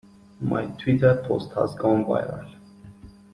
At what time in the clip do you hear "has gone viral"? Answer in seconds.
1.53-2.51